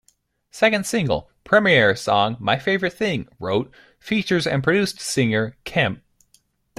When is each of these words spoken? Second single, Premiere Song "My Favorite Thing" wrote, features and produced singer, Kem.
Second 0.49 0.87
single, 0.87 1.29
Premiere 1.43 1.95
Song 1.95 2.35
"My 2.39 2.57
Favorite 2.57 2.93
Thing" 2.93 3.27
wrote, 3.39 3.71
features 3.99 4.47
and 4.47 4.63
produced 4.63 4.99
singer, 4.99 5.55
Kem. 5.63 6.01